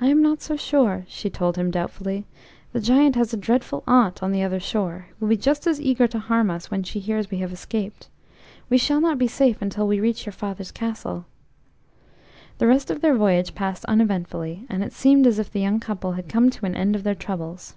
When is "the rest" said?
12.58-12.90